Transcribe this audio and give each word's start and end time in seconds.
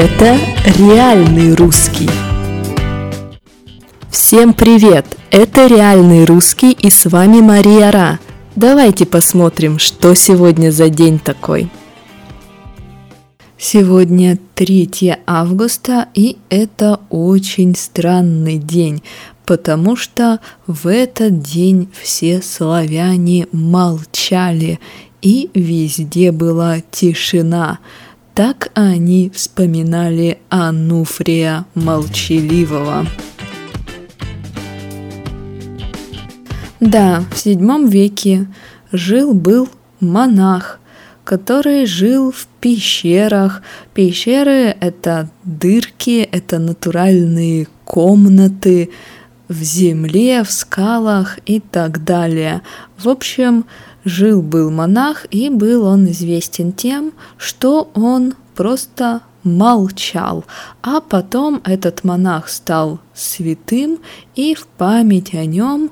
Это 0.00 0.38
реальный 0.78 1.56
русский. 1.56 2.08
Всем 4.08 4.54
привет! 4.54 5.04
Это 5.32 5.66
реальный 5.66 6.24
русский 6.24 6.70
и 6.70 6.88
с 6.88 7.06
вами 7.06 7.40
Мария 7.40 7.90
Ра. 7.90 8.20
Давайте 8.54 9.06
посмотрим, 9.06 9.80
что 9.80 10.14
сегодня 10.14 10.70
за 10.70 10.88
день 10.88 11.18
такой. 11.18 11.68
Сегодня 13.58 14.38
3 14.54 15.16
августа, 15.26 16.06
и 16.14 16.36
это 16.48 17.00
очень 17.10 17.74
странный 17.74 18.58
день, 18.58 19.02
потому 19.44 19.96
что 19.96 20.38
в 20.68 20.86
этот 20.86 21.42
день 21.42 21.88
все 22.00 22.40
славяне 22.40 23.48
молчали, 23.50 24.78
и 25.22 25.50
везде 25.54 26.30
была 26.30 26.76
тишина. 26.92 27.80
Так 28.38 28.70
они 28.74 29.32
вспоминали 29.34 30.38
Ануфрия 30.48 31.66
Молчаливого. 31.74 33.04
Да, 36.78 37.24
в 37.32 37.36
седьмом 37.36 37.88
веке 37.88 38.46
жил-был 38.92 39.68
монах, 39.98 40.78
который 41.24 41.84
жил 41.84 42.30
в 42.30 42.46
пещерах. 42.60 43.62
Пещеры— 43.92 44.72
это 44.80 45.30
дырки, 45.42 46.20
это 46.20 46.60
натуральные 46.60 47.66
комнаты 47.84 48.90
в 49.48 49.60
земле, 49.64 50.44
в 50.44 50.52
скалах 50.52 51.40
и 51.44 51.58
так 51.58 52.04
далее. 52.04 52.62
В 52.98 53.08
общем, 53.08 53.64
жил-был 54.04 54.70
монах, 54.70 55.26
и 55.30 55.50
был 55.50 55.84
он 55.84 56.10
известен 56.10 56.72
тем, 56.72 57.12
что 57.36 57.90
он 57.94 58.34
просто 58.54 59.22
молчал, 59.42 60.44
а 60.82 61.00
потом 61.00 61.60
этот 61.64 62.04
монах 62.04 62.48
стал 62.48 63.00
святым, 63.14 63.98
и 64.34 64.54
в 64.54 64.66
память 64.66 65.34
о 65.34 65.44
нем 65.44 65.90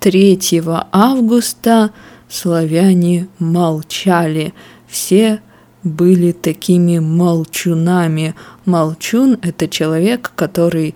3 0.00 0.62
августа 0.92 1.90
славяне 2.28 3.28
молчали, 3.38 4.54
все 4.86 5.40
были 5.82 6.32
такими 6.32 6.98
молчунами. 6.98 8.34
Молчун– 8.64 9.38
это 9.42 9.68
человек, 9.68 10.32
который 10.34 10.94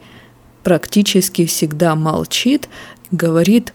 практически 0.62 1.46
всегда 1.46 1.94
молчит, 1.94 2.68
говорит 3.10 3.72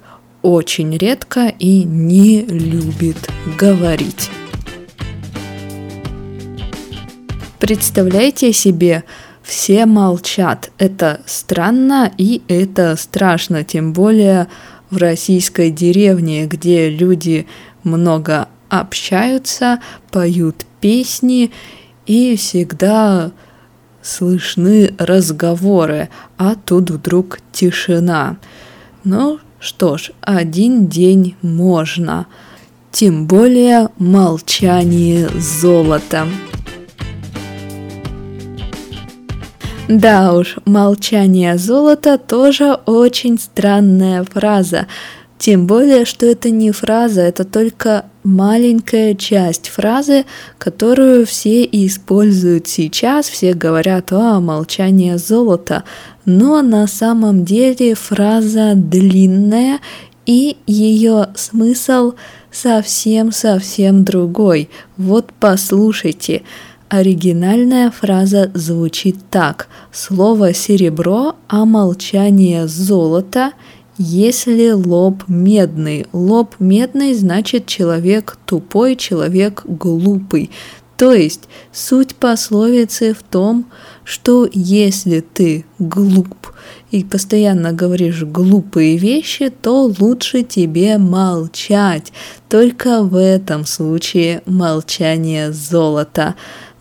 очень 0.47 0.95
редко 0.95 1.53
и 1.59 1.83
не 1.83 2.45
любит 2.45 3.17
говорить. 3.59 4.29
Представляете 7.59 8.53
себе, 8.53 9.03
все 9.43 9.85
молчат. 9.85 10.71
Это 10.77 11.19
странно 11.25 12.09
и 12.17 12.43
это 12.47 12.95
страшно, 12.95 13.65
тем 13.65 13.91
более 13.91 14.47
в 14.89 14.95
российской 14.95 15.69
деревне, 15.69 16.45
где 16.45 16.89
люди 16.89 17.45
много 17.83 18.47
общаются, 18.69 19.81
поют 20.11 20.65
песни 20.79 21.51
и 22.05 22.37
всегда 22.37 23.31
слышны 24.01 24.93
разговоры, 24.97 26.07
а 26.37 26.55
тут 26.55 26.89
вдруг 26.89 27.39
тишина. 27.51 28.37
Ну 29.03 29.41
что 29.59 29.97
ж, 29.97 30.11
один 30.21 30.87
день 30.87 31.35
можно, 31.41 32.27
тем 32.91 33.27
более 33.27 33.89
молчание 33.97 35.29
золота. 35.39 36.27
Да 39.87 40.33
уж, 40.33 40.57
молчание 40.65 41.57
золота 41.57 42.17
тоже 42.17 42.73
очень 42.85 43.39
странная 43.39 44.23
фраза. 44.23 44.87
Тем 45.37 45.67
более, 45.67 46.05
что 46.05 46.25
это 46.25 46.49
не 46.49 46.71
фраза, 46.71 47.21
это 47.21 47.45
только 47.45 48.05
маленькая 48.23 49.13
часть 49.13 49.69
фразы, 49.69 50.25
которую 50.57 51.25
все 51.25 51.63
используют 51.63 52.67
сейчас, 52.67 53.29
все 53.29 53.53
говорят 53.53 54.11
«О, 54.11 54.39
молчание 54.39 55.17
золота», 55.17 55.83
но 56.25 56.61
на 56.61 56.87
самом 56.87 57.45
деле 57.45 57.93
фраза 57.93 58.73
длинная, 58.75 59.79
и 60.25 60.57
ее 60.67 61.29
смысл 61.35 62.13
совсем-совсем 62.51 64.03
другой. 64.03 64.69
Вот 64.97 65.31
послушайте. 65.39 66.43
Оригинальная 66.89 67.91
фраза 67.91 68.49
звучит 68.53 69.17
так. 69.29 69.67
Слово 69.91 70.53
«серебро», 70.53 71.35
а 71.47 71.65
молчание 71.65 72.67
«золото» 72.67 73.51
если 73.97 74.71
лоб 74.71 75.23
медный. 75.27 76.07
Лоб 76.13 76.55
медный 76.59 77.13
значит 77.13 77.65
человек 77.65 78.37
тупой, 78.45 78.95
человек 78.95 79.63
глупый. 79.65 80.51
То 80.97 81.13
есть 81.13 81.47
суть 81.71 82.15
пословицы 82.15 83.13
в 83.13 83.21
том, 83.21 83.67
что 84.03 84.49
если 84.51 85.19
ты 85.19 85.65
глуп 85.77 86.35
и 86.89 87.03
постоянно 87.03 87.71
говоришь 87.71 88.23
глупые 88.23 88.97
вещи, 88.97 89.49
то 89.49 89.91
лучше 89.99 90.41
тебе 90.43 90.97
молчать. 90.97 92.11
Только 92.49 93.03
в 93.03 93.15
этом 93.15 93.65
случае 93.65 94.41
молчание 94.45 95.51
золото. 95.51 96.35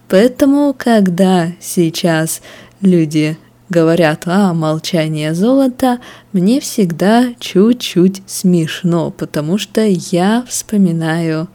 Поэтому, 0.08 0.74
когда 0.76 1.52
сейчас 1.60 2.40
люди 2.80 3.36
говорят 3.68 4.22
«а, 4.26 4.52
молчание 4.52 5.34
золото», 5.34 5.98
мне 6.32 6.60
всегда 6.60 7.34
чуть-чуть 7.38 8.22
смешно, 8.26 9.10
потому 9.10 9.58
что 9.58 9.82
я 9.84 10.44
вспоминаю 10.48 11.48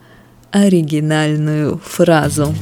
оригинальную 0.51 1.79
фразу. 1.83 2.53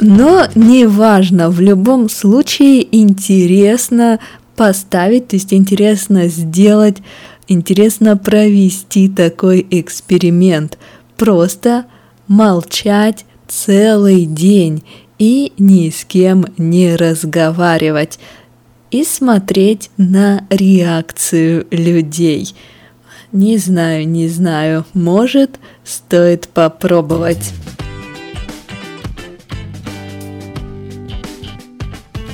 Но 0.00 0.46
неважно, 0.54 1.50
в 1.50 1.60
любом 1.60 2.08
случае 2.08 2.86
интересно 2.96 4.20
поставить, 4.56 5.28
то 5.28 5.36
есть 5.36 5.52
интересно 5.52 6.28
сделать, 6.28 6.98
интересно 7.48 8.16
провести 8.16 9.08
такой 9.08 9.66
эксперимент. 9.70 10.78
Просто 11.16 11.86
молчать 12.28 13.24
целый 13.48 14.26
день 14.26 14.84
и 15.18 15.52
ни 15.58 15.90
с 15.90 16.04
кем 16.04 16.46
не 16.56 16.94
разговаривать 16.94 18.18
и 18.90 19.04
смотреть 19.04 19.90
на 19.96 20.46
реакцию 20.50 21.66
людей. 21.70 22.54
Не 23.32 23.58
знаю, 23.58 24.08
не 24.08 24.28
знаю, 24.28 24.86
может, 24.94 25.58
стоит 25.84 26.48
попробовать. 26.48 27.52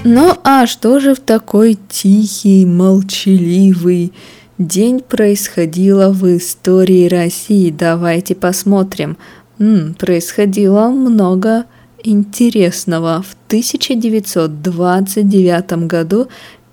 Ну 0.04 0.36
а 0.44 0.66
что 0.66 1.00
же 1.00 1.14
в 1.14 1.20
такой 1.20 1.78
тихий, 1.88 2.66
молчаливый 2.66 4.12
день 4.58 5.00
происходило 5.00 6.10
в 6.10 6.36
истории 6.36 7.08
России? 7.08 7.70
Давайте 7.70 8.34
посмотрим. 8.34 9.16
Происходило 9.98 10.88
много 10.88 11.66
интересного. 12.02 13.22
В 13.22 13.36
1929 13.46 15.72
году 15.86 16.26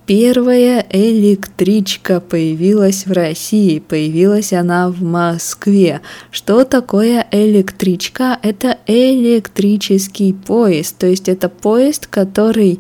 первая 0.06 0.86
электричка 0.90 2.20
появилась 2.20 3.06
в 3.06 3.12
России. 3.12 3.80
Появилась 3.80 4.52
она 4.52 4.90
в 4.90 5.04
Москве. 5.04 6.02
Что 6.32 6.66
такое 6.66 7.28
электричка? 7.32 8.40
Это 8.42 8.80
электрический 8.88 10.34
поезд. 10.34 10.98
То 10.98 11.06
есть 11.08 11.30
это 11.30 11.50
поезд, 11.50 12.08
который 12.08 12.80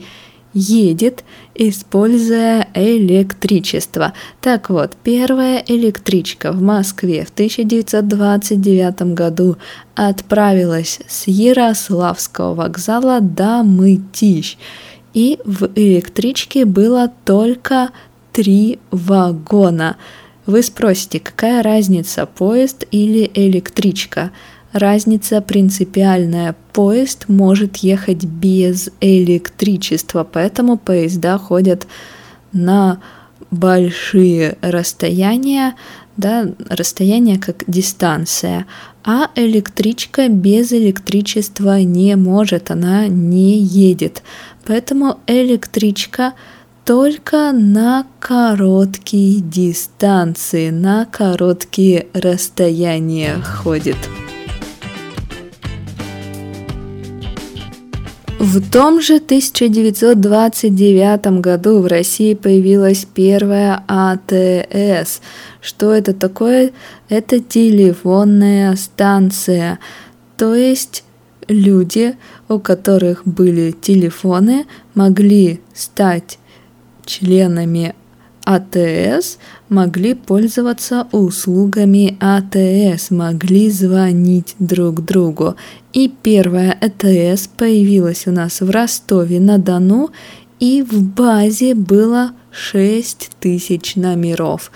едет, 0.53 1.23
используя 1.55 2.67
электричество. 2.73 4.13
Так 4.41 4.69
вот, 4.69 4.95
первая 5.03 5.63
электричка 5.65 6.51
в 6.51 6.61
Москве 6.61 7.25
в 7.25 7.29
1929 7.29 9.13
году 9.13 9.57
отправилась 9.95 10.99
с 11.07 11.27
Ярославского 11.27 12.53
вокзала 12.53 13.21
до 13.21 13.63
Мытищ. 13.63 14.57
И 15.13 15.39
в 15.45 15.69
электричке 15.75 16.65
было 16.65 17.11
только 17.25 17.89
три 18.31 18.79
вагона. 18.91 19.97
Вы 20.45 20.63
спросите, 20.63 21.19
какая 21.19 21.61
разница, 21.61 22.25
поезд 22.25 22.85
или 22.91 23.29
электричка? 23.33 24.31
Разница 24.73 25.41
принципиальная. 25.41 26.55
Поезд 26.71 27.25
может 27.27 27.77
ехать 27.77 28.23
без 28.23 28.89
электричества, 29.01 30.23
поэтому 30.23 30.77
поезда 30.77 31.37
ходят 31.37 31.87
на 32.53 33.01
большие 33.51 34.57
расстояния, 34.61 35.75
да, 36.15 36.47
расстояние 36.69 37.37
как 37.37 37.63
дистанция, 37.67 38.65
а 39.03 39.29
электричка 39.35 40.29
без 40.29 40.71
электричества 40.71 41.81
не 41.81 42.15
может, 42.15 42.71
она 42.71 43.07
не 43.07 43.57
едет. 43.57 44.23
Поэтому 44.65 45.19
электричка 45.27 46.33
только 46.85 47.51
на 47.51 48.05
короткие 48.19 49.41
дистанции, 49.41 50.69
на 50.69 51.05
короткие 51.05 52.07
расстояния 52.13 53.41
ходит. 53.41 53.97
В 58.53 58.61
том 58.69 58.99
же 58.99 59.15
1929 59.15 61.39
году 61.39 61.79
в 61.79 61.87
России 61.87 62.33
появилась 62.33 63.05
первая 63.05 63.81
АТС. 63.87 65.21
Что 65.61 65.93
это 65.93 66.13
такое? 66.13 66.73
Это 67.07 67.39
телефонная 67.39 68.75
станция. 68.75 69.79
То 70.35 70.53
есть 70.53 71.05
люди, 71.47 72.17
у 72.49 72.59
которых 72.59 73.25
были 73.25 73.71
телефоны, 73.71 74.65
могли 74.95 75.61
стать 75.73 76.37
членами 77.05 77.95
АТС 78.45 79.37
могли 79.69 80.13
пользоваться 80.13 81.07
услугами 81.11 82.17
АТС, 82.19 83.11
могли 83.11 83.69
звонить 83.69 84.55
друг 84.59 85.05
другу. 85.05 85.55
И 85.93 86.11
первая 86.21 86.71
АТС 86.71 87.47
появилась 87.47 88.27
у 88.27 88.31
нас 88.31 88.61
в 88.61 88.69
Ростове-на-Дону, 88.69 90.09
и 90.59 90.83
в 90.83 91.03
базе 91.03 91.75
было 91.75 92.31
6 92.51 93.31
тысяч 93.39 93.95
номеров. 93.95 94.71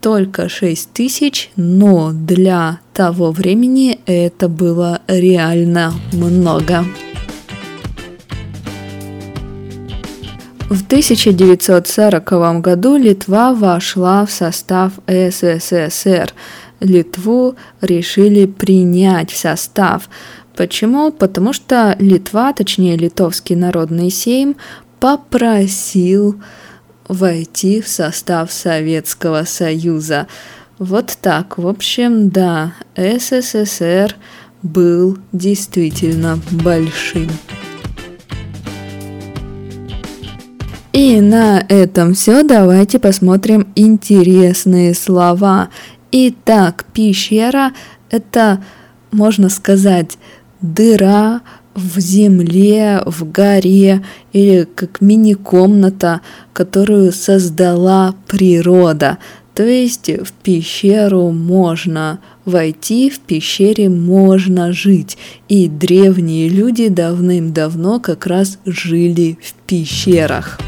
Только 0.00 0.48
6 0.48 0.92
тысяч, 0.92 1.50
но 1.56 2.12
для 2.12 2.80
того 2.94 3.32
времени 3.32 3.98
это 4.06 4.48
было 4.48 5.00
реально 5.08 5.92
много. 6.12 6.84
В 10.68 10.82
1940 10.82 12.60
году 12.60 12.96
Литва 12.96 13.54
вошла 13.54 14.26
в 14.26 14.30
состав 14.30 14.92
СССР. 15.06 16.34
Литву 16.80 17.56
решили 17.80 18.44
принять 18.44 19.30
в 19.30 19.36
состав. 19.38 20.10
Почему? 20.54 21.10
Потому 21.10 21.54
что 21.54 21.96
Литва, 21.98 22.52
точнее 22.52 22.98
Литовский 22.98 23.56
народный 23.56 24.10
сейм, 24.10 24.56
попросил 25.00 26.38
войти 27.08 27.80
в 27.80 27.88
состав 27.88 28.52
Советского 28.52 29.44
Союза. 29.44 30.26
Вот 30.78 31.16
так. 31.22 31.56
В 31.56 31.66
общем, 31.66 32.28
да, 32.28 32.74
СССР 32.94 34.14
был 34.62 35.16
действительно 35.32 36.38
большим. 36.50 37.30
И 40.92 41.20
на 41.20 41.64
этом 41.68 42.14
все. 42.14 42.42
Давайте 42.42 42.98
посмотрим 42.98 43.68
интересные 43.74 44.94
слова. 44.94 45.68
Итак, 46.10 46.86
пещера– 46.92 47.72
это, 48.10 48.62
можно 49.12 49.48
сказать, 49.50 50.18
дыра 50.60 51.42
в 51.74 52.00
земле, 52.00 53.02
в 53.06 53.30
горе 53.30 54.02
или 54.32 54.66
как 54.74 55.00
мини-комната, 55.00 56.22
которую 56.52 57.12
создала 57.12 58.14
природа. 58.26 59.18
То 59.54 59.64
есть 59.64 60.08
в 60.08 60.32
пещеру 60.32 61.30
можно 61.30 62.20
войти, 62.44 63.10
в 63.10 63.20
пещере 63.20 63.88
можно 63.88 64.72
жить. 64.72 65.18
И 65.48 65.68
древние 65.68 66.48
люди 66.48 66.88
давным-давно 66.88 68.00
как 68.00 68.26
раз 68.26 68.58
жили 68.64 69.38
в 69.42 69.54
пещерах. 69.66 70.58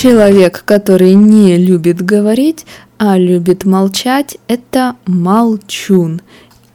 Человек, 0.00 0.62
который 0.64 1.14
не 1.14 1.56
любит 1.56 2.02
говорить, 2.02 2.66
а 2.98 3.18
любит 3.18 3.64
молчать, 3.64 4.36
это 4.46 4.94
молчун. 5.06 6.22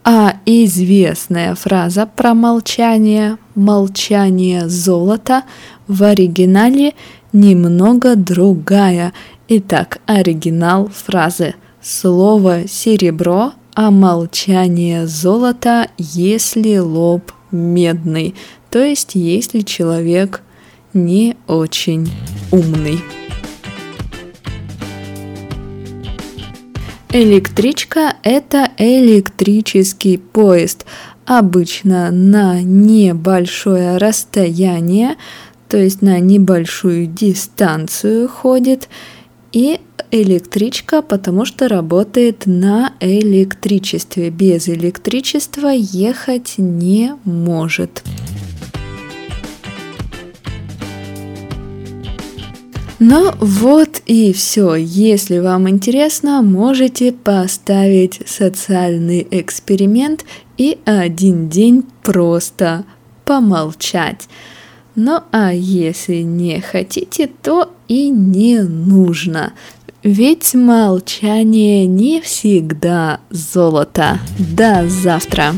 А 0.04 0.36
известная 0.46 1.56
фраза 1.56 2.06
про 2.06 2.34
молчание 2.34 3.38
«молчание 3.56 4.68
золота» 4.68 5.44
в 5.88 6.04
оригинале 6.04 6.96
немного 7.31 8.18
другая. 8.18 9.14
Итак, 9.48 10.02
оригинал 10.06 10.90
фразы 10.90 11.56
«Слово 11.81 12.68
серебро, 12.68 13.54
а 13.74 13.90
молчание 13.90 15.08
золото, 15.08 15.88
если 15.98 16.78
лоб 16.78 17.31
медный». 17.52 18.36
То 18.70 18.84
есть, 18.84 19.16
если 19.16 19.62
человек– 19.62 20.42
не 20.94 21.36
очень 21.48 22.10
умный. 22.51 23.00
Электричка– 27.12 28.16
это 28.24 28.72
электрический 28.78 30.18
поезд, 30.18 30.86
обычно 31.25 32.10
на 32.10 32.62
небольшое 32.62 33.98
расстояние, 33.98 35.18
то 35.69 35.78
есть 35.78 36.01
на 36.01 36.19
небольшую 36.19 37.06
дистанцию 37.06 38.28
ходит, 38.28 38.89
и 39.51 39.80
электричка, 40.10 41.04
потому 41.04 41.46
что 41.46 41.68
работает 41.68 42.48
на 42.48 42.94
электричестве. 43.00 44.31
Без 44.31 44.68
электричества 44.68 45.68
ехать 45.68 46.56
не 46.57 47.16
может. 47.24 48.04
Ну 53.05 53.33
вот 53.41 54.01
и 54.05 54.31
все. 54.31 54.75
Если 54.75 55.39
вам 55.39 55.67
интересно, 55.67 56.41
можете 56.41 57.11
поставить 57.11 58.21
социальный 58.25 59.27
эксперимент 59.29 60.23
и 60.57 60.77
один 60.85 61.50
день 61.50 61.83
просто 62.01 62.85
помолчать. 63.25 64.29
Ну 64.95 65.19
а 65.33 65.51
если 65.53 66.21
не 66.21 66.61
хотите, 66.61 67.29
то 67.41 67.73
и 67.89 68.09
не 68.09 68.61
нужно. 68.61 69.51
Ведь 70.01 70.53
молчание 70.53 71.86
не 71.86 72.22
всегда 72.22 73.19
золото. 73.29 74.19
До 74.39 74.88
завтра! 74.88 75.55